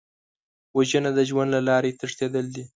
[0.77, 2.63] وژنه د ژوند له لارې تښتېدل دي